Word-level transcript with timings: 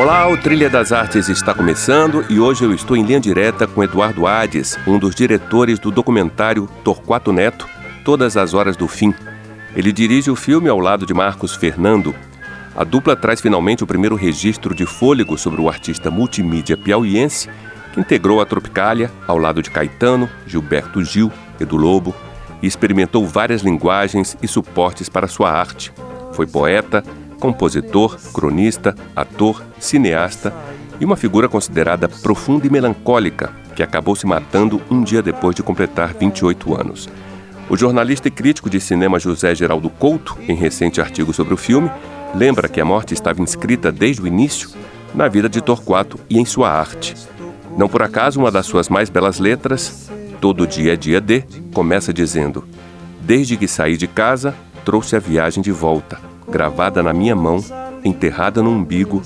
Olá, 0.00 0.26
o 0.30 0.34
Trilha 0.34 0.70
das 0.70 0.92
Artes 0.92 1.28
está 1.28 1.52
começando 1.52 2.24
e 2.30 2.40
hoje 2.40 2.64
eu 2.64 2.72
estou 2.72 2.96
em 2.96 3.02
linha 3.02 3.20
direta 3.20 3.66
com 3.66 3.84
Eduardo 3.84 4.26
Hades, 4.26 4.78
um 4.86 4.98
dos 4.98 5.14
diretores 5.14 5.78
do 5.78 5.90
documentário 5.90 6.66
Torquato 6.82 7.34
Neto, 7.34 7.68
Todas 8.02 8.34
as 8.34 8.54
Horas 8.54 8.78
do 8.78 8.88
Fim. 8.88 9.14
Ele 9.76 9.92
dirige 9.92 10.30
o 10.30 10.34
filme 10.34 10.70
ao 10.70 10.78
lado 10.78 11.04
de 11.04 11.12
Marcos 11.12 11.54
Fernando. 11.54 12.14
A 12.74 12.82
dupla 12.82 13.14
traz 13.14 13.42
finalmente 13.42 13.84
o 13.84 13.86
primeiro 13.86 14.16
registro 14.16 14.74
de 14.74 14.86
fôlego 14.86 15.36
sobre 15.36 15.60
o 15.60 15.68
artista 15.68 16.10
multimídia 16.10 16.78
piauiense 16.78 17.50
que 17.92 18.00
integrou 18.00 18.40
a 18.40 18.46
Tropicália 18.46 19.10
ao 19.28 19.36
lado 19.36 19.60
de 19.60 19.68
Caetano, 19.68 20.30
Gilberto 20.46 21.04
Gil, 21.04 21.30
Edu 21.60 21.76
Lobo 21.76 22.16
e 22.62 22.66
experimentou 22.66 23.26
várias 23.26 23.60
linguagens 23.60 24.34
e 24.42 24.48
suportes 24.48 25.10
para 25.10 25.28
sua 25.28 25.50
arte. 25.50 25.92
Foi 26.32 26.46
poeta, 26.46 27.04
compositor, 27.40 28.16
cronista, 28.32 28.94
ator, 29.16 29.64
cineasta 29.80 30.54
e 31.00 31.04
uma 31.04 31.16
figura 31.16 31.48
considerada 31.48 32.08
profunda 32.08 32.66
e 32.66 32.70
melancólica, 32.70 33.50
que 33.74 33.82
acabou 33.82 34.14
se 34.14 34.26
matando 34.26 34.80
um 34.90 35.02
dia 35.02 35.22
depois 35.22 35.56
de 35.56 35.62
completar 35.62 36.12
28 36.12 36.78
anos. 36.78 37.08
O 37.68 37.76
jornalista 37.76 38.28
e 38.28 38.30
crítico 38.30 38.68
de 38.68 38.80
cinema 38.80 39.18
José 39.18 39.54
Geraldo 39.54 39.88
Couto, 39.88 40.36
em 40.46 40.54
recente 40.54 41.00
artigo 41.00 41.32
sobre 41.32 41.54
o 41.54 41.56
filme, 41.56 41.90
lembra 42.34 42.68
que 42.68 42.80
a 42.80 42.84
morte 42.84 43.14
estava 43.14 43.40
inscrita 43.40 43.90
desde 43.90 44.22
o 44.22 44.26
início 44.26 44.70
na 45.14 45.26
vida 45.26 45.48
de 45.48 45.60
Torquato 45.60 46.20
e 46.28 46.38
em 46.38 46.44
sua 46.44 46.70
arte. 46.70 47.16
Não 47.76 47.88
por 47.88 48.02
acaso, 48.02 48.38
uma 48.38 48.50
das 48.50 48.66
suas 48.66 48.88
mais 48.88 49.08
belas 49.08 49.38
letras, 49.38 50.10
Todo 50.40 50.66
Dia 50.66 50.94
é 50.94 50.96
Dia 50.96 51.20
de, 51.20 51.44
começa 51.72 52.12
dizendo: 52.12 52.64
Desde 53.22 53.56
que 53.56 53.68
saí 53.68 53.96
de 53.96 54.06
casa, 54.06 54.54
trouxe 54.84 55.14
a 55.14 55.18
viagem 55.18 55.62
de 55.62 55.70
volta 55.70 56.29
gravada 56.50 57.02
na 57.02 57.12
minha 57.12 57.36
mão, 57.36 57.64
enterrada 58.04 58.62
no 58.62 58.70
umbigo, 58.70 59.22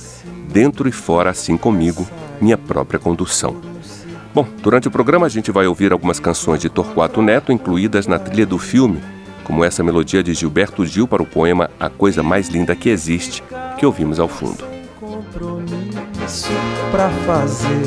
dentro 0.49 0.89
e 0.89 0.93
fora 0.93 1.31
assim 1.31 1.57
comigo, 1.57 2.07
minha 2.41 2.59
própria 2.59 3.01
condução. 3.01 3.57
Bom, 4.35 4.47
durante 4.63 4.89
o 4.89 4.91
programa 4.91 5.27
a 5.27 5.29
gente 5.29 5.51
vai 5.51 5.67
ouvir 5.67 5.93
algumas 5.93 6.19
canções 6.19 6.61
de 6.61 6.69
Torquato 6.69 7.23
Neto 7.23 7.53
incluídas 7.53 8.07
na 8.07 8.19
trilha 8.19 8.45
do 8.45 8.59
filme, 8.59 9.01
como 9.45 9.63
essa 9.63 9.83
melodia 9.83 10.23
de 10.23 10.35
Gilberto 10.35 10.85
Gil 10.85 11.07
para 11.07 11.23
o 11.23 11.27
poema 11.27 11.71
A 11.79 11.89
Coisa 11.89 12.23
Mais 12.23 12.49
Linda 12.49 12.75
que 12.75 12.89
Existe, 12.89 13.43
que 13.79 13.87
ouvimos 13.87 14.19
ao 14.19 14.29
fundo. 14.29 14.65
Compromisso 14.99 16.51
para 16.91 17.11
fazer, 17.27 17.85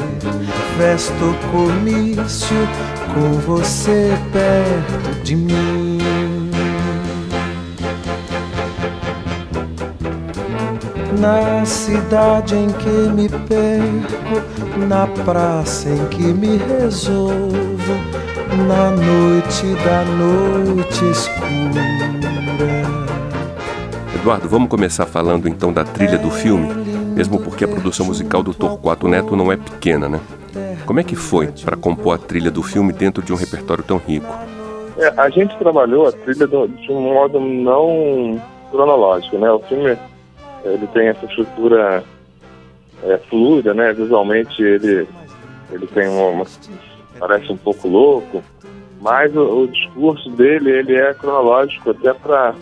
festo 0.77 1.35
comício 1.51 2.57
com 3.13 3.33
você 3.39 4.11
perto 4.31 5.23
de 5.23 5.35
mim. 5.35 5.86
Na 11.19 11.65
cidade 11.65 12.55
em 12.55 12.67
que 12.67 12.89
me 12.89 13.27
perco, 13.27 14.85
na 14.87 15.07
praça 15.25 15.89
em 15.89 16.07
que 16.09 16.21
me 16.21 16.57
resolvo, 16.57 17.93
na 18.67 18.91
noite 18.91 19.65
da 19.83 20.03
noite 20.05 21.03
escura. 21.09 21.47
Eduardo, 24.15 24.47
vamos 24.47 24.69
começar 24.69 25.05
falando 25.05 25.47
então 25.47 25.73
da 25.73 25.83
trilha 25.83 26.17
do 26.17 26.29
filme, 26.29 26.71
mesmo 27.15 27.39
porque 27.39 27.65
a 27.65 27.67
produção 27.67 28.05
musical 28.05 28.43
do 28.43 28.53
Torquato 28.53 29.07
Neto 29.07 29.35
não 29.35 29.51
é 29.51 29.57
pequena, 29.57 30.07
né? 30.07 30.19
Como 30.85 30.99
é 30.99 31.03
que 31.03 31.15
foi 31.15 31.47
para 31.47 31.75
compor 31.75 32.15
a 32.15 32.17
trilha 32.17 32.51
do 32.51 32.61
filme 32.61 32.93
dentro 32.93 33.23
de 33.23 33.33
um 33.33 33.35
repertório 33.35 33.83
tão 33.83 33.97
rico? 33.97 34.33
É, 34.97 35.13
a 35.17 35.29
gente 35.29 35.55
trabalhou 35.57 36.07
a 36.07 36.11
trilha 36.11 36.47
de 36.47 36.55
um 36.91 37.01
modo 37.13 37.39
não 37.39 38.41
cronológico, 38.71 39.37
né? 39.37 39.51
O 39.51 39.59
filme 39.59 39.97
ele 40.63 40.87
tem 40.87 41.07
essa 41.07 41.25
estrutura 41.25 42.03
é, 43.03 43.17
fluida, 43.29 43.73
né? 43.73 43.93
Visualmente 43.93 44.61
ele, 44.61 45.07
ele 45.71 45.87
tem 45.87 46.07
uma, 46.07 46.45
parece 47.19 47.51
um 47.51 47.57
pouco 47.57 47.87
louco, 47.87 48.43
mas 49.01 49.35
o, 49.35 49.63
o 49.63 49.67
discurso 49.67 50.29
dele 50.31 50.71
ele 50.71 50.95
é 50.95 51.13
cronológico 51.13 51.91
até 51.91 52.13
para 52.13 52.55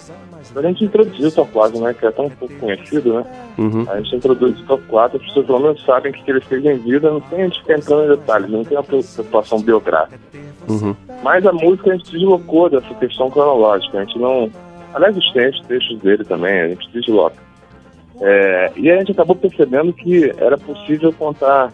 a 0.55 0.61
gente 0.61 0.85
introduzir 0.85 1.27
o 1.27 1.31
top 1.31 1.51
4, 1.51 1.79
né? 1.79 1.93
Que 1.93 2.05
é 2.05 2.11
tão 2.11 2.29
pouco 2.29 2.53
conhecido, 2.55 3.13
né? 3.13 3.25
Uhum. 3.57 3.85
A 3.89 3.99
gente 3.99 4.15
introduz 4.15 4.59
o 4.59 4.65
top 4.65 4.83
4, 4.87 5.17
as 5.17 5.25
pessoas 5.25 5.45
pelo 5.45 5.59
menos 5.59 5.83
sabem 5.85 6.11
que 6.11 6.29
ele 6.29 6.41
fez 6.41 6.63
em 6.65 6.77
vida, 6.77 7.09
não 7.09 7.21
tem 7.21 7.41
a 7.41 7.43
gente 7.45 7.61
ficar 7.61 7.77
entrando 7.77 8.05
em 8.05 8.17
detalhes, 8.17 8.49
não 8.49 8.63
tem 8.63 8.77
uma 8.77 8.83
preocupação 8.83 9.61
biográfica. 9.61 10.19
Uhum. 10.69 10.95
Mas 11.23 11.45
a 11.45 11.53
música 11.53 11.91
a 11.91 11.95
gente 11.95 12.11
deslocou 12.11 12.69
dessa 12.69 12.93
questão 12.95 13.29
cronológica, 13.29 13.97
a 13.97 14.05
gente 14.05 14.19
não. 14.19 14.49
Aliás, 14.93 15.17
os 15.17 15.31
textos 15.33 15.99
dele 15.99 16.23
também, 16.23 16.61
a 16.61 16.67
gente 16.69 16.89
desloca. 16.91 17.44
É, 18.21 18.71
e 18.75 18.89
a 18.89 18.97
gente 18.97 19.11
acabou 19.11 19.35
percebendo 19.35 19.93
que 19.93 20.31
era 20.37 20.57
possível 20.57 21.11
contar 21.13 21.73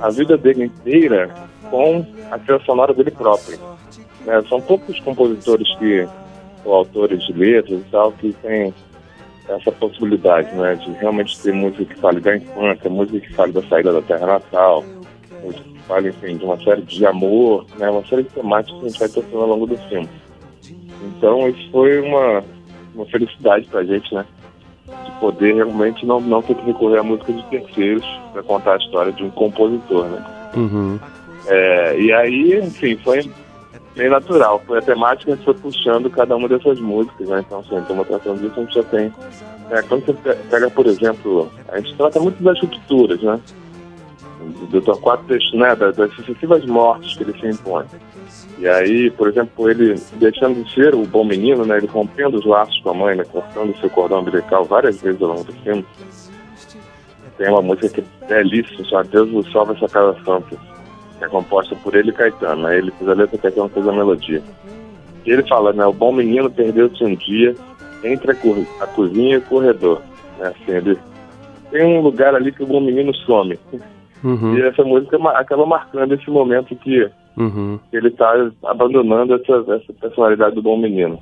a 0.00 0.10
vida 0.10 0.36
dele 0.36 0.64
inteira 0.64 1.32
com 1.70 2.04
a 2.30 2.38
trilha 2.38 2.60
sonora 2.64 2.92
dele 2.92 3.10
próprio. 3.10 3.58
Né? 4.24 4.42
São 4.48 4.60
poucos 4.60 4.98
compositores 5.00 5.68
que, 5.78 6.08
ou 6.64 6.74
autores 6.74 7.24
de 7.26 7.32
letras 7.32 7.80
e 7.80 7.90
tal, 7.90 8.12
que 8.12 8.32
têm 8.42 8.74
essa 9.48 9.70
possibilidade 9.72 10.54
né, 10.54 10.74
de 10.74 10.90
realmente 10.92 11.38
ter 11.40 11.52
música 11.52 11.84
que 11.84 12.00
fale 12.00 12.20
da 12.20 12.36
infância, 12.36 12.90
música 12.90 13.20
que 13.20 13.34
fale 13.34 13.52
da 13.52 13.62
saída 13.64 13.92
da 13.92 14.02
terra 14.02 14.26
natal, 14.26 14.82
música 15.42 15.64
que 15.64 15.78
fale, 15.80 16.08
enfim, 16.08 16.36
de 16.38 16.44
uma 16.44 16.56
série 16.62 16.82
de 16.82 17.06
amor, 17.06 17.66
né, 17.78 17.90
uma 17.90 18.04
série 18.06 18.22
de 18.22 18.30
temáticas 18.30 18.80
que 18.80 18.86
a 18.86 18.88
gente 18.88 18.98
vai 18.98 19.08
tocando 19.08 19.42
ao 19.42 19.48
longo 19.48 19.66
do 19.66 19.76
filme. 19.88 20.08
Então, 21.16 21.46
isso 21.48 21.70
foi 21.70 22.00
uma, 22.00 22.42
uma 22.94 23.04
felicidade 23.06 23.66
pra 23.66 23.84
gente, 23.84 24.14
né? 24.14 24.24
De 25.04 25.10
poder 25.12 25.54
realmente 25.54 26.04
não, 26.04 26.20
não 26.20 26.42
ter 26.42 26.54
que 26.54 26.64
recorrer 26.64 26.98
à 26.98 27.02
música 27.02 27.32
de 27.32 27.42
terceiros 27.44 28.04
para 28.32 28.42
contar 28.42 28.74
a 28.74 28.78
história 28.78 29.12
de 29.12 29.22
um 29.22 29.30
compositor, 29.30 30.06
né? 30.06 30.24
Uhum. 30.56 30.98
É, 31.46 32.00
e 32.00 32.12
aí, 32.12 32.58
enfim, 32.58 32.96
foi 32.96 33.30
meio 33.96 34.10
natural. 34.10 34.62
Foi 34.66 34.78
a 34.78 34.82
temática 34.82 35.24
que 35.24 35.32
a 35.32 35.34
gente 35.36 35.44
foi 35.44 35.54
puxando 35.54 36.10
cada 36.10 36.36
uma 36.36 36.48
dessas 36.48 36.80
músicas, 36.80 37.28
né? 37.28 37.44
Então, 37.46 37.60
assim, 37.60 37.92
uma 37.92 38.04
tratando 38.04 38.40
disso, 38.40 38.54
a 38.56 38.62
gente 38.62 38.74
já 38.74 38.82
tem... 38.84 39.12
É, 39.70 39.82
quando 39.82 40.04
você 40.04 40.34
pega, 40.50 40.70
por 40.70 40.86
exemplo, 40.86 41.50
a 41.68 41.80
gente 41.80 41.94
trata 41.96 42.20
muito 42.20 42.42
das 42.42 42.60
rupturas, 42.60 43.20
né? 43.22 43.40
Do, 44.70 44.80
textos, 45.26 45.54
né? 45.54 45.74
Das, 45.74 45.96
das 45.96 46.12
sucessivas 46.14 46.64
mortes 46.66 47.16
que 47.16 47.22
ele 47.22 47.38
se 47.38 47.46
impõe. 47.46 47.84
E 48.58 48.68
aí, 48.68 49.10
por 49.10 49.28
exemplo, 49.28 49.68
ele 49.68 49.94
deixando 50.14 50.62
de 50.62 50.72
ser 50.72 50.94
o 50.94 51.04
bom 51.04 51.24
menino, 51.24 51.64
né? 51.64 51.78
Ele 51.78 51.86
rompendo 51.86 52.38
os 52.38 52.46
laços 52.46 52.78
com 52.80 52.90
a 52.90 52.94
mãe, 52.94 53.16
né? 53.16 53.24
Cortando 53.24 53.76
seu 53.80 53.90
cordão 53.90 54.20
umbilical 54.20 54.64
várias 54.64 55.00
vezes 55.00 55.20
ao 55.20 55.28
longo 55.28 55.44
do 55.44 55.52
filme. 55.52 55.84
Tem 57.36 57.48
uma 57.48 57.62
música 57.62 57.88
que 57.88 58.00
é 58.00 58.26
belíssima, 58.28 58.84
só 58.84 59.02
Deus 59.02 59.30
nos 59.30 59.50
salva 59.50 59.72
essa 59.72 59.88
casa 59.88 60.16
santa, 60.24 60.56
que 61.18 61.24
é 61.24 61.28
composta 61.28 61.74
por 61.76 61.94
ele 61.94 62.10
e 62.10 62.12
Caetano. 62.12 62.62
Né? 62.62 62.78
Ele 62.78 62.92
fez 62.92 63.10
a 63.10 63.14
letra, 63.14 63.38
Caetano 63.38 63.68
fez 63.70 63.88
a 63.88 63.92
melodia. 63.92 64.42
E 65.26 65.30
ele 65.30 65.42
fala, 65.48 65.72
né? 65.72 65.84
O 65.84 65.92
bom 65.92 66.12
menino 66.12 66.50
perdeu-se 66.50 67.02
um 67.02 67.14
dia 67.14 67.54
entre 68.04 68.30
a, 68.30 68.34
co 68.34 68.64
a 68.80 68.86
cozinha 68.86 69.34
e 69.34 69.38
o 69.38 69.42
corredor. 69.42 70.00
Né? 70.38 70.48
Assim, 70.48 70.72
ele 70.72 70.98
tem 71.70 71.84
um 71.84 72.00
lugar 72.00 72.34
ali 72.34 72.52
que 72.52 72.62
o 72.62 72.66
bom 72.66 72.80
menino 72.80 73.12
some. 73.14 73.58
Uhum. 74.24 74.56
E 74.56 74.62
essa 74.62 74.82
música 74.82 75.16
acaba 75.30 75.66
marcando 75.66 76.14
esse 76.14 76.30
momento 76.30 76.74
que 76.76 77.10
Uhum. 77.36 77.78
Ele 77.92 78.08
está 78.08 78.32
abandonando 78.64 79.34
essa, 79.34 79.74
essa 79.74 79.92
personalidade 80.00 80.54
do 80.54 80.62
bom 80.62 80.76
menino. 80.76 81.18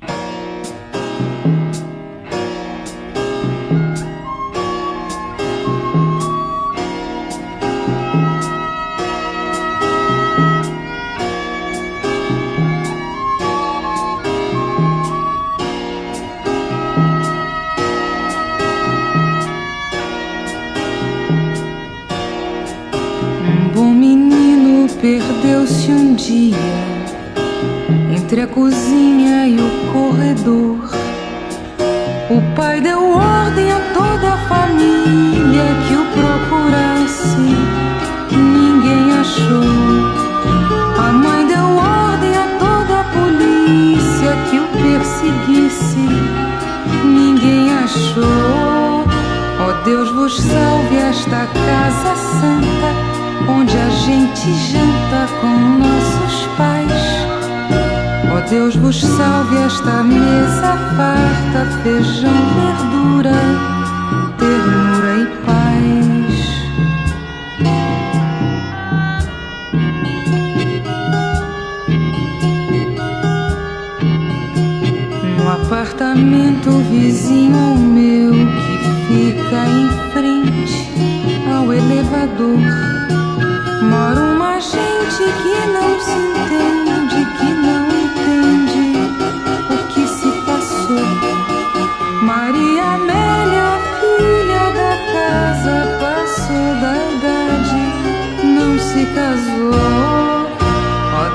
Perdeu-se 25.63 25.91
um 25.91 26.13
dia 26.13 26.57
entre 28.15 28.41
a 28.41 28.47
cozinha 28.47 29.47
e 29.47 29.55
o 29.55 29.93
corredor. 29.93 30.91
O 32.29 32.55
pai 32.55 32.81
deu 32.81 32.99
ordem 32.99 33.71
a 33.71 33.79
toda 33.93 34.33
a 34.33 34.37
família 34.47 35.63
que 35.87 35.95
o 35.95 36.05
procurasse, 36.11 37.52
com 55.43 55.57
nossos 55.77 56.47
pais. 56.57 57.03
Ó 58.33 58.39
Deus 58.49 58.75
vos 58.77 59.01
salve 59.01 59.57
esta 59.57 60.01
mesa 60.03 60.77
farta, 60.95 61.65
feijão, 61.83 62.31
verdura, 62.55 63.35
ternura 64.37 65.17
e 65.17 65.25
paz. 65.45 66.33
No 75.37 75.51
apartamento 75.51 76.69
vizinho 76.89 77.57
ao 77.57 77.75
meu 77.75 78.31
que 78.31 78.89
fica 79.07 79.61
em 79.67 79.89
frente 80.13 80.93
ao 81.53 81.73
elevador, 81.73 82.92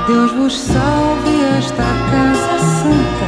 Deus 0.09 0.31
vos 0.31 0.59
salve 0.59 1.39
esta 1.59 1.83
casa 1.83 2.57
santa, 2.81 3.27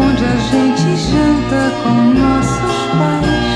onde 0.00 0.24
a 0.24 0.36
gente 0.50 0.96
janta 0.96 1.70
com 1.84 1.94
nossos 2.18 2.76
pais. 2.98 3.50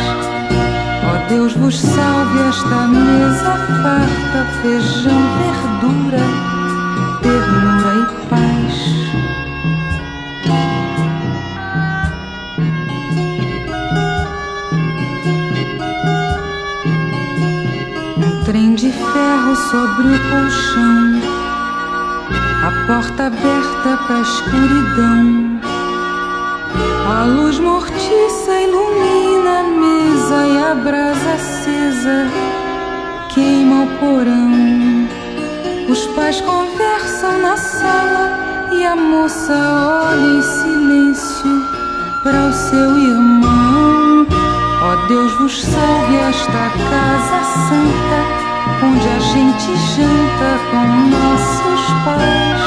Ó 1.02 1.28
Deus 1.28 1.52
vos 1.54 1.80
salve 1.80 2.38
esta 2.48 2.86
mesa 2.86 3.56
farta, 3.82 4.46
feijão, 4.62 5.22
verdura, 5.40 6.24
ternura 7.22 7.92
e 7.96 8.06
paz. 8.28 8.74
Um 18.16 18.44
trem 18.44 18.76
de 18.76 18.92
ferro 18.92 19.56
sobre 19.56 20.06
o 20.06 20.18
colchão, 20.30 21.13
porta 22.86 23.26
aberta 23.26 23.96
pra 24.06 24.20
escuridão. 24.20 25.60
A 27.08 27.25
luz 27.25 27.58
mortiça 27.58 28.52
ilumina 28.60 29.60
a 29.60 29.62
mesa 29.62 30.46
e 30.46 30.58
a 30.58 30.75
brasa 30.75 31.32
acesa 31.34 32.26
queima 33.34 33.84
o 33.84 33.86
porão. 33.98 35.08
Os 35.88 36.06
pais 36.08 36.40
conversam 36.40 37.38
na 37.40 37.56
sala 37.56 38.70
e 38.72 38.84
a 38.84 38.96
moça 38.96 39.52
olha 39.52 40.38
em 40.38 40.42
silêncio 40.42 41.64
para 42.22 42.48
o 42.48 42.52
seu 42.52 42.98
irmão. 42.98 44.26
Ó 44.82 45.06
Deus 45.08 45.32
vos 45.34 45.62
salve 45.62 46.16
esta 46.16 46.70
casa 46.90 47.44
santa, 47.69 48.44
onde 48.84 49.08
a 49.08 49.19
gente 49.19 49.76
janta 49.96 50.50
com 50.70 50.84
nossos 51.08 51.82
pais. 52.04 52.62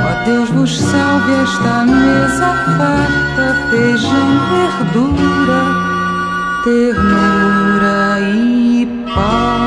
Ó 0.00 0.24
Deus 0.24 0.48
vos 0.50 0.78
salve 0.78 1.32
esta 1.42 1.84
mesa 1.84 2.54
farta, 2.76 3.70
feijão, 3.70 4.30
verdura, 4.50 5.62
ternura 6.62 8.20
e 8.20 8.86
paz. 9.14 9.64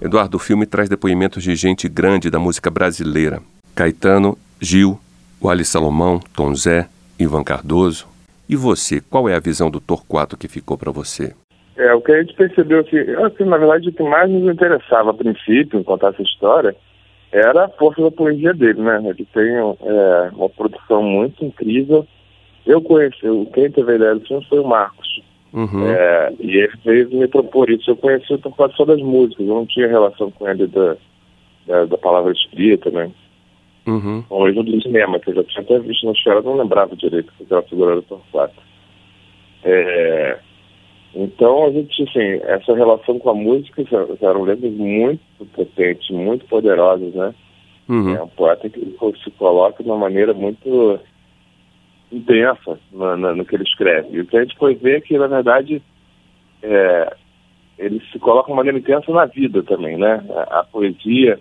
Eduardo, 0.00 0.36
o 0.36 0.40
filme 0.40 0.64
traz 0.64 0.88
depoimentos 0.88 1.42
de 1.42 1.54
gente 1.54 1.88
grande 1.88 2.30
da 2.30 2.38
música 2.38 2.70
brasileira. 2.70 3.42
Caetano, 3.74 4.38
Gil, 4.60 4.98
Wally 5.42 5.64
Salomão, 5.64 6.20
Tom 6.34 6.54
Zé, 6.54 6.88
Ivan 7.18 7.44
Cardoso. 7.44 8.17
E 8.48 8.56
você, 8.56 9.00
qual 9.00 9.28
é 9.28 9.34
a 9.34 9.40
visão 9.40 9.70
do 9.70 9.80
Torquato 9.80 10.36
que 10.36 10.48
ficou 10.48 10.78
para 10.78 10.90
você? 10.90 11.34
É, 11.76 11.94
o 11.94 12.00
que 12.00 12.10
a 12.10 12.20
gente 12.20 12.34
percebeu 12.34 12.82
que, 12.82 12.98
assim, 12.98 13.44
na 13.44 13.56
verdade, 13.56 13.88
o 13.88 13.92
que 13.92 14.02
mais 14.02 14.30
nos 14.30 14.52
interessava 14.52 15.10
a 15.10 15.14
princípio 15.14 15.78
em 15.78 15.82
contar 15.82 16.08
essa 16.08 16.22
história 16.22 16.74
era 17.30 17.66
a 17.66 17.68
força 17.68 18.02
da 18.02 18.10
poesia 18.10 18.54
dele, 18.54 18.80
né? 18.80 19.00
Ele 19.04 19.26
tem 19.32 19.48
é, 19.48 20.30
uma 20.34 20.48
produção 20.48 21.02
muito 21.02 21.44
incrível. 21.44 22.06
Eu 22.66 22.80
conheci, 22.82 23.20
quem 23.52 23.70
teve 23.70 23.92
a 23.92 23.96
ideia 23.96 24.14
do 24.14 24.26
filme 24.26 24.44
foi 24.48 24.58
o 24.58 24.66
Marcos. 24.66 25.22
Uhum. 25.52 25.88
É, 25.88 26.32
e 26.40 26.56
ele 26.56 26.72
veio 26.84 27.10
me 27.10 27.28
propor 27.28 27.70
isso. 27.70 27.90
Eu 27.90 27.96
conheci 27.96 28.32
o 28.32 28.38
Torquato 28.38 28.74
só 28.74 28.84
das 28.84 29.00
músicas, 29.00 29.46
eu 29.46 29.54
não 29.54 29.66
tinha 29.66 29.86
relação 29.86 30.30
com 30.30 30.48
ele 30.48 30.66
da, 30.66 30.96
da, 31.66 31.84
da 31.84 31.98
palavra 31.98 32.32
escrita, 32.32 32.90
né? 32.90 33.10
Uhum. 33.88 34.22
Ou 34.28 34.44
mesmo 34.44 34.62
do 34.62 34.82
cinema, 34.82 35.18
que 35.18 35.30
eu 35.30 35.34
já 35.36 35.44
tinha 35.44 35.62
até 35.62 35.78
visto 35.78 36.04
na 36.04 36.12
história, 36.12 36.42
não 36.42 36.58
lembrava 36.58 36.94
direito 36.94 37.32
que 37.38 37.46
era 37.50 37.60
a 37.60 37.68
figura 37.68 37.94
do 37.94 38.02
Torquato. 38.02 38.60
É, 39.64 40.38
então, 41.14 41.66
a 41.66 41.70
gente, 41.72 42.02
assim, 42.02 42.40
essa 42.44 42.74
relação 42.74 43.18
com 43.18 43.30
a 43.30 43.34
música 43.34 43.82
eram 44.20 44.42
letras 44.42 44.72
muito 44.72 45.20
potentes, 45.54 46.10
muito 46.10 46.44
poderosas, 46.46 47.14
né? 47.14 47.34
Uhum. 47.88 48.14
É 48.14 48.22
um 48.22 48.28
poeta 48.28 48.68
que 48.68 48.80
se 49.24 49.30
coloca 49.32 49.82
de 49.82 49.88
uma 49.88 49.96
maneira 49.96 50.34
muito 50.34 51.00
intensa 52.12 52.78
no, 52.92 53.16
no, 53.16 53.36
no 53.36 53.44
que 53.46 53.56
ele 53.56 53.64
escreve. 53.64 54.18
E 54.18 54.20
o 54.20 54.26
que 54.26 54.36
a 54.36 54.42
gente 54.42 54.56
foi 54.58 54.74
ver 54.74 54.98
é 54.98 55.00
que, 55.00 55.16
na 55.16 55.26
verdade, 55.26 55.82
é, 56.62 57.16
ele 57.78 58.02
se 58.12 58.18
coloca 58.18 58.46
de 58.46 58.52
uma 58.52 58.58
maneira 58.58 58.78
intensa 58.78 59.10
na 59.10 59.24
vida 59.24 59.62
também, 59.62 59.96
né? 59.96 60.22
A, 60.30 60.60
a 60.60 60.64
poesia, 60.64 61.40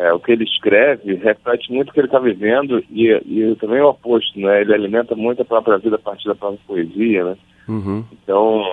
é, 0.00 0.12
o 0.14 0.18
que 0.18 0.32
ele 0.32 0.44
escreve, 0.44 1.14
reflete 1.16 1.70
muito 1.70 1.90
o 1.90 1.92
que 1.92 2.00
ele 2.00 2.06
está 2.06 2.18
vivendo 2.18 2.82
e, 2.90 3.08
e 3.26 3.54
também 3.56 3.82
o 3.82 3.90
oposto, 3.90 4.40
né? 4.40 4.62
Ele 4.62 4.72
alimenta 4.72 5.14
muito 5.14 5.42
a 5.42 5.44
própria 5.44 5.76
vida 5.76 5.96
a 5.96 5.98
partir 5.98 6.26
da 6.26 6.34
própria 6.34 6.58
poesia, 6.66 7.24
né? 7.24 7.36
Uhum. 7.68 8.02
Então, 8.10 8.64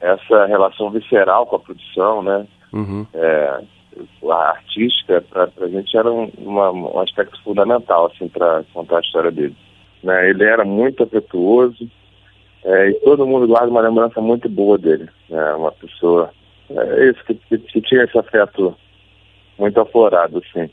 essa 0.00 0.46
relação 0.46 0.88
visceral 0.90 1.46
com 1.46 1.56
a 1.56 1.58
produção, 1.58 2.22
né? 2.22 2.46
Uhum. 2.72 3.04
É, 3.12 3.60
a 4.30 4.50
artística, 4.50 5.20
para 5.28 5.50
a 5.60 5.68
gente 5.68 5.96
era 5.96 6.10
um, 6.10 6.30
uma, 6.38 6.70
um 6.70 7.00
aspecto 7.00 7.42
fundamental, 7.42 8.06
assim, 8.06 8.28
para 8.28 8.62
contar 8.72 8.98
a 8.98 9.00
história 9.00 9.32
dele. 9.32 9.56
Né? 10.00 10.30
Ele 10.30 10.44
era 10.44 10.64
muito 10.64 11.02
afetuoso 11.02 11.90
é, 12.64 12.90
e 12.90 12.94
todo 13.00 13.26
mundo 13.26 13.48
guarda 13.48 13.68
uma 13.68 13.80
lembrança 13.80 14.20
muito 14.20 14.48
boa 14.48 14.78
dele. 14.78 15.08
Né? 15.28 15.54
Uma 15.54 15.72
pessoa, 15.72 16.30
é, 16.70 17.08
esse 17.08 17.24
que, 17.24 17.34
que, 17.34 17.58
que 17.58 17.80
tinha 17.80 18.04
esse 18.04 18.16
afeto 18.16 18.76
muito 19.58 19.80
aflorado, 19.80 20.38
assim. 20.38 20.70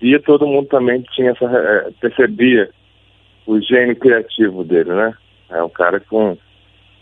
E 0.00 0.18
todo 0.20 0.46
mundo 0.46 0.68
também 0.68 1.02
tinha 1.14 1.30
essa, 1.30 1.44
é, 1.44 1.90
percebia 2.00 2.70
o 3.46 3.60
gênio 3.60 3.96
criativo 3.96 4.64
dele, 4.64 4.90
né? 4.90 5.12
É 5.50 5.62
um 5.62 5.68
cara 5.68 6.00
com 6.00 6.36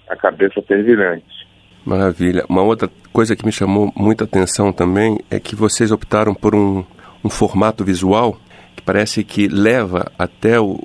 a 0.09 0.17
cabeça 0.17 0.61
fervilhante. 0.63 1.47
Maravilha. 1.85 2.45
Uma 2.49 2.63
outra 2.63 2.91
coisa 3.13 3.37
que 3.37 3.47
me 3.47 3.53
chamou 3.53 3.93
muita 3.95 4.25
atenção 4.25 4.73
também 4.73 5.19
é 5.31 5.39
que 5.39 5.55
vocês 5.55 5.91
optaram 5.91 6.35
por 6.35 6.55
um, 6.55 6.85
um 7.25 7.31
formato 7.31 7.85
visual 7.85 8.39
que 8.75 8.83
parece 8.83 9.25
que 9.25 9.49
leva 9.49 10.11
até 10.19 10.61
o, 10.61 10.79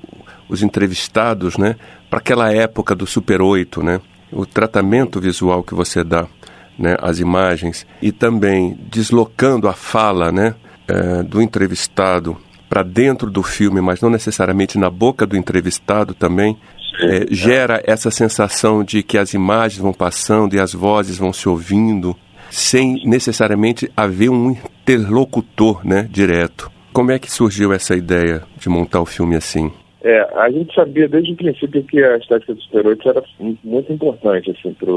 os 0.50 0.62
entrevistados, 0.62 1.58
né, 1.58 1.76
para 2.10 2.20
aquela 2.20 2.54
época 2.54 2.96
do 2.96 3.06
Super 3.06 3.42
8, 3.42 3.84
né? 3.84 4.02
O 4.32 4.46
tratamento 4.46 5.20
visual 5.20 5.64
que 5.64 5.76
você 5.76 6.04
dá, 6.04 6.28
né, 6.78 6.96
as 7.02 7.20
imagens 7.20 7.86
e 8.02 8.12
também 8.12 8.78
deslocando 8.90 9.68
a 9.68 9.74
fala, 9.74 10.32
né, 10.32 10.56
é, 10.88 11.24
do 11.24 11.42
entrevistado 11.42 12.38
para 12.70 12.84
dentro 12.84 13.30
do 13.30 13.44
filme, 13.44 13.82
mas 13.82 14.02
não 14.02 14.10
necessariamente 14.10 14.78
na 14.80 14.90
boca 14.90 15.26
do 15.26 15.38
entrevistado 15.38 16.14
também, 16.14 16.58
é, 17.00 17.28
gera 17.30 17.82
essa 17.86 18.10
sensação 18.10 18.84
de 18.84 19.04
que 19.04 19.18
as 19.18 19.34
imagens 19.34 19.82
vão 19.82 19.94
passando 19.94 20.56
e 20.56 20.60
as 20.60 20.74
vozes 20.74 21.18
vão 21.18 21.32
se 21.32 21.48
ouvindo, 21.48 22.16
sem 22.50 23.02
necessariamente 23.06 23.92
haver 23.96 24.30
um 24.30 24.52
interlocutor 24.52 25.86
né, 25.86 26.08
direto. 26.10 26.72
Como 26.92 27.12
é 27.12 27.18
que 27.18 27.32
surgiu 27.32 27.74
essa 27.74 27.96
ideia 27.96 28.44
de 28.58 28.70
montar 28.70 29.02
o 29.02 29.06
filme 29.06 29.36
assim? 29.36 29.72
É, 30.04 30.20
a 30.36 30.52
gente 30.52 30.74
sabia 30.76 31.08
desde 31.08 31.32
o 31.32 31.36
princípio 31.36 31.84
que 31.84 32.04
a 32.04 32.18
estética 32.18 32.54
do 32.54 32.62
Super 32.62 32.88
8 32.88 33.10
era 33.10 33.24
muito 33.64 33.94
importante 33.94 34.52
assim, 34.52 34.74
para 34.74 34.92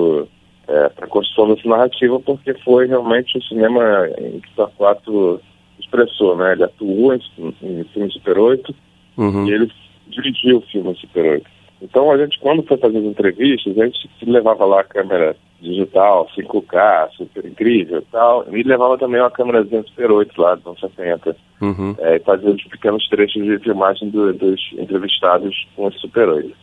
é, 0.68 0.90
a 1.00 1.06
construção 1.06 1.54
dessa 1.54 1.68
narrativa, 1.68 2.18
porque 2.20 2.54
foi 2.64 2.86
realmente 2.86 3.36
o 3.38 3.42
cinema 3.42 4.08
em 4.18 4.40
que 4.40 4.50
Torquato 4.56 5.40
expressou, 5.78 6.36
né? 6.36 6.52
Ele 6.52 6.64
atuou 6.64 7.14
em, 7.14 7.20
em 7.62 7.84
filme 7.84 8.10
Super 8.12 8.38
8 8.38 8.74
Uhum. 9.18 9.46
e 9.46 9.52
ele 9.52 9.70
dirigiu 10.08 10.58
o 10.58 10.62
filme 10.62 10.94
Super 10.96 11.24
8. 11.32 11.46
Então 11.82 12.10
a 12.10 12.18
gente, 12.18 12.38
quando 12.40 12.62
foi 12.64 12.76
fazer 12.78 12.98
as 12.98 13.04
entrevistas, 13.04 13.78
a 13.78 13.84
gente 13.86 14.08
levava 14.26 14.64
lá 14.64 14.80
a 14.80 14.84
câmera 14.84 15.36
digital, 15.60 16.28
5K, 16.36 17.10
super 17.16 17.44
incrível 17.46 17.98
e 18.00 18.12
tal, 18.12 18.44
e 18.54 18.62
levava 18.62 18.98
também 18.98 19.20
uma 19.20 19.30
câmerazinha 19.30 19.82
Super 19.84 20.10
8 20.10 20.38
lá, 20.40 20.54
dos 20.54 20.66
anos 20.66 20.80
70, 20.80 21.36
Uhum. 21.62 21.94
é, 21.98 22.16
e 22.16 22.20
fazia 22.20 22.50
os 22.50 22.62
pequenos 22.64 23.08
trechos 23.08 23.42
de 23.42 23.58
filmagem 23.60 24.10
do- 24.10 24.32
dos 24.34 24.60
entrevistados 24.78 25.66
com 25.74 25.88
esse 25.88 25.98
Super 25.98 26.28
8. 26.28 26.54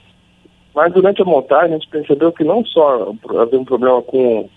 Mas 0.76 0.92
durante 0.94 1.22
a 1.22 1.26
montagem 1.26 1.76
a 1.76 1.78
gente 1.78 1.90
percebeu 1.90 2.32
que 2.32 2.44
não 2.44 2.66
só 2.66 3.14
havia 3.40 3.60
um 3.60 3.66
problema 3.66 4.02
com 4.02 4.50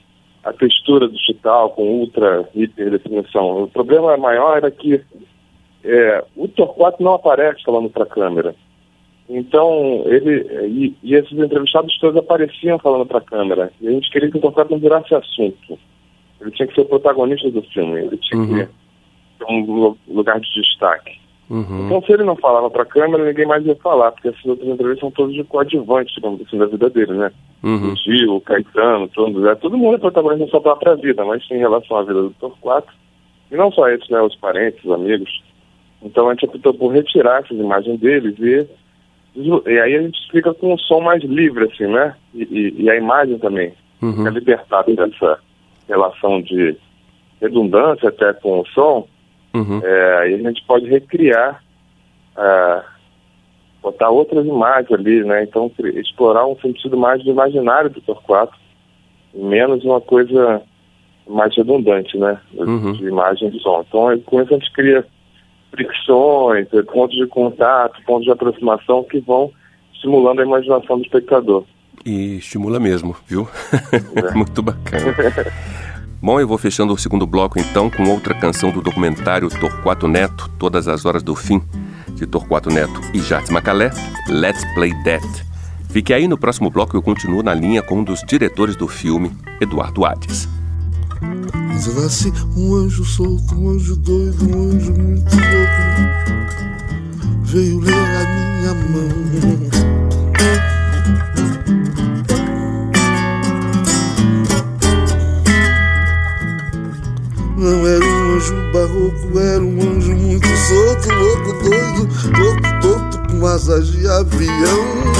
a 0.43 0.53
textura 0.53 1.09
digital, 1.09 1.71
com 1.71 1.83
ultra, 1.83 2.49
hiper 2.55 2.91
definição. 2.91 3.65
O 3.65 3.69
problema 3.69 4.17
maior 4.17 4.57
era 4.57 4.71
que 4.71 5.03
é, 5.85 6.25
o 6.37 6.49
Torquato 6.49 7.03
não 7.03 7.15
aparece 7.15 7.63
falando 7.65 7.91
para 7.91 8.05
a 8.05 8.09
câmera. 8.09 8.55
Então, 9.29 10.05
ele 10.07 10.47
e, 10.69 10.97
e, 11.03 11.15
esses 11.15 11.37
entrevistados 11.37 11.99
todos 11.99 12.17
apareciam 12.17 12.79
falando 12.79 13.05
para 13.07 13.19
a 13.19 13.23
câmera. 13.23 13.73
E 13.81 13.89
a 13.89 13.91
gente 13.91 14.11
queria 14.11 14.31
que 14.31 14.39
o 14.39 14.41
Torquato 14.41 14.71
não 14.71 14.79
virasse 14.79 15.15
assunto. 15.15 15.79
Ele 16.41 16.51
tinha 16.53 16.69
que 16.69 16.75
ser 16.75 16.83
o 16.83 16.87
protagonista 16.87 17.51
do 17.51 17.63
filme. 17.63 17.99
Ele 18.01 18.17
tinha 18.19 18.41
uhum. 18.41 18.47
que 18.47 18.69
ter 19.39 19.45
um 19.49 19.97
lugar 20.09 20.39
de 20.39 20.49
destaque. 20.55 21.19
Uhum. 21.49 21.87
Então, 21.87 22.03
se 22.03 22.13
ele 22.13 22.25
não 22.25 22.37
falava 22.37 22.69
para 22.69 22.83
a 22.83 22.87
câmera, 22.87 23.25
ninguém 23.25 23.47
mais 23.47 23.65
ia 23.65 23.77
falar, 23.77 24.13
porque 24.13 24.29
essas 24.29 24.45
outras 24.45 24.69
entrevistas 24.69 25.01
são 25.01 25.11
todas 25.11 25.35
de 25.35 25.45
coadjuvantes, 25.45 26.15
digamos 26.15 26.41
assim, 26.41 26.59
da 26.59 26.67
vida 26.67 26.91
dele, 26.91 27.13
né? 27.13 27.31
Uhum. 27.63 27.93
O 27.93 27.97
Gil, 27.97 28.37
o 28.37 28.41
Caetano, 28.41 29.09
todo, 29.09 29.49
é, 29.49 29.55
todo 29.55 29.79
mundo 29.79 29.95
é 29.95 29.99
protagonista 29.99 30.45
da 30.45 30.51
sua 30.51 30.61
própria 30.61 30.97
vida, 30.97 31.25
mas 31.25 31.43
em 31.51 31.59
relação 31.59 31.97
à 31.97 32.03
vida 32.03 32.23
do 32.23 32.31
Torquato, 32.31 32.93
e 33.51 33.57
não 33.57 33.71
só 33.71 33.89
esses, 33.89 34.09
né? 34.09 34.21
Os 34.21 34.35
parentes, 34.37 34.85
os 34.85 34.91
amigos. 34.91 35.43
Então, 36.03 36.29
a 36.29 36.33
gente 36.33 36.47
optou 36.47 36.75
por 36.75 36.93
retirar 36.93 37.43
essas 37.43 37.57
imagens 37.57 38.01
deles 38.01 38.35
e 38.39 38.67
e 39.37 39.79
aí 39.79 39.95
a 39.95 40.03
gente 40.03 40.19
fica 40.31 40.55
com 40.55 40.73
um 40.73 40.79
som 40.79 41.01
mais 41.01 41.23
livre, 41.23 41.65
assim, 41.65 41.87
né? 41.87 42.17
E, 42.35 42.43
e, 42.45 42.85
e 42.85 42.91
a 42.91 42.97
imagem 42.97 43.39
também 43.39 43.73
uhum. 44.01 44.15
fica 44.15 44.31
libertada 44.31 44.95
dessa 44.95 45.39
relação 45.87 46.41
de 46.41 46.75
redundância 47.41 48.09
até 48.09 48.33
com 48.33 48.61
o 48.61 48.67
som. 48.69 49.07
Uhum. 49.57 49.81
É, 49.83 50.19
aí 50.19 50.35
a 50.35 50.39
gente 50.39 50.63
pode 50.67 50.87
recriar, 50.87 51.63
é, 52.37 52.83
botar 53.83 54.11
outras 54.11 54.45
imagens 54.47 54.93
ali, 54.93 55.25
né? 55.25 55.45
Então, 55.45 55.71
explorar 55.95 56.47
um 56.47 56.59
sentido 56.59 56.97
mais 56.97 57.23
do 57.25 57.31
imaginário 57.31 57.91
do 57.91 58.01
Torquato, 58.01 58.55
menos 59.35 59.85
uma 59.85 60.01
coisa 60.01 60.63
mais 61.27 61.57
redundante, 61.57 62.19
né? 62.19 62.39
Uhum. 62.55 62.93
De 62.93 63.05
imagem 63.05 63.49
e 63.49 63.61
som. 63.61 63.85
Então, 63.89 64.19
com 64.21 64.43
isso 64.43 64.55
a 64.55 64.59
gente 64.59 64.73
cria 64.73 65.07
fricções, 65.71 66.69
pontos 66.93 67.17
de 67.17 67.27
contato, 67.27 68.01
pontos 68.05 68.25
de 68.25 68.31
aproximação 68.31 69.05
que 69.05 69.21
vão 69.21 69.51
estimulando 69.93 70.41
a 70.41 70.45
imaginação 70.45 70.99
do 70.99 71.05
espectador. 71.05 71.65
E 72.05 72.37
estimula 72.37 72.79
mesmo, 72.79 73.17
viu? 73.27 73.49
É. 74.17 74.35
Muito 74.35 74.63
bacana. 74.63 75.15
Bom, 76.27 76.41
eu 76.41 76.49
vou 76.49 76.59
fechando 76.59 76.93
o 76.93 76.99
segundo 76.99 77.25
bloco 77.25 77.57
então 77.57 77.89
com 77.89 78.03
outra 78.11 78.35
canção 78.35 78.73
do 78.73 78.83
documentário 78.83 79.49
Torquato 79.49 80.09
Neto, 80.09 80.51
Todas 80.59 80.89
as 80.89 81.05
Horas 81.05 81.23
do 81.23 81.37
Fim, 81.37 81.63
de 82.17 82.27
Torquato 82.27 82.69
Neto 82.69 83.01
e 83.15 83.21
Jacques 83.21 83.49
Macalé, 83.49 83.93
Let's 84.29 84.65
Play 84.75 84.93
That. 85.05 85.47
Fique 85.89 86.13
aí 86.13 86.27
no 86.27 86.37
próximo 86.37 86.69
bloco 86.69 86.97
eu 86.97 87.01
continuo 87.01 87.45
na 87.45 87.55
linha 87.55 87.81
com 87.81 88.01
um 88.01 88.03
dos 88.03 88.25
diretores 88.27 88.75
do 88.75 88.89
filme, 88.89 89.31
Eduardo 89.61 90.05
Ades. 90.05 90.49
Mas 91.69 91.87
eu 91.87 91.95
nasci 91.95 92.33
um 92.57 92.75
anjo 92.75 93.05
solto, 93.05 93.55
um 93.55 93.69
anjo 93.69 93.95
doido, 93.95 94.49
um 94.49 94.71
anjo 94.73 94.93
muito 94.95 95.33
louco. 95.33 95.77
Veio 97.45 97.79
ler 97.79 97.95
a 97.95 98.25
minha 98.25 98.75
mão. 98.75 99.96
Não 107.67 107.85
era 107.85 108.05
um 108.05 108.37
anjo 108.37 108.55
barroco, 108.73 109.39
era 109.41 109.61
um 109.61 109.97
anjo 109.97 110.15
muito 110.15 110.47
solto, 110.47 111.13
louco, 111.13 111.53
doido, 111.65 112.09
louco, 112.39 112.81
torto, 112.81 113.19
com 113.29 113.45
asas 113.45 113.89
de 113.89 114.07
avião 114.07 115.17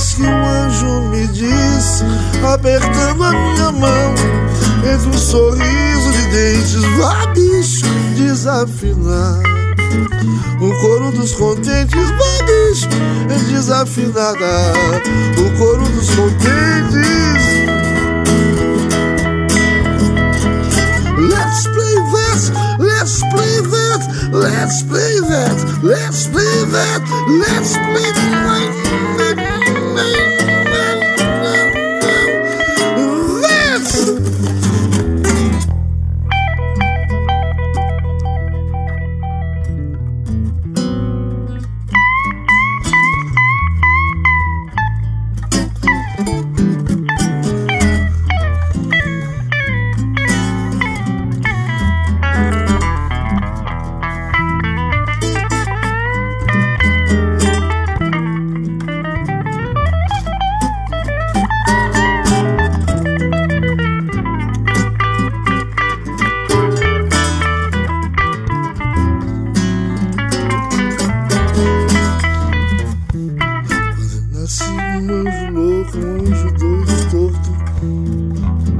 eis 0.00 0.14
que 0.14 0.22
um 0.22 0.46
anjo 0.46 1.08
me 1.10 1.26
disse, 1.28 2.04
apertando 2.42 3.22
a 3.22 3.30
minha 3.30 3.70
mão, 3.70 4.14
entre 4.92 5.08
um 5.08 5.18
sorriso 5.18 6.12
de 6.12 6.26
dentes, 6.32 6.82
vá 6.98 7.26
bicho, 7.26 7.86
desafinar. 8.16 9.42
O 10.60 10.80
coro 10.80 11.12
dos 11.12 11.32
contentes, 11.34 12.10
vá 12.10 12.44
bicho, 12.46 12.88
desafinada. 13.48 14.72
O 15.38 15.58
coro 15.58 15.84
dos 15.84 16.10
contentes. 16.10 17.39
That, 25.20 25.80
let's 25.82 26.26
play 26.28 26.64
that, 26.72 27.02
let's 27.36 27.76
play 27.76 28.10
that, 29.26 30.29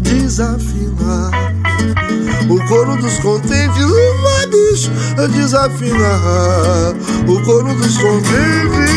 desafinar. 0.00 1.30
O 2.48 2.66
coro 2.66 2.96
dos 2.96 3.18
contentes 3.20 3.86
vai 4.22 5.24
é 5.24 5.28
desafinar. 5.28 6.94
O 7.28 7.42
coro 7.44 7.74
dos 7.74 7.98
contentes. 7.98 8.90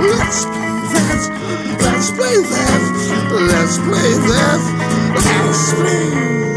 Let's 0.00 0.44
play 0.46 0.82
that, 0.92 1.20
let's 1.82 2.10
play 2.10 2.38
that, 2.42 2.80
let's 3.50 3.78
play 3.78 4.12
that, 4.28 4.60
let's 5.24 5.72
play. 5.74 6.47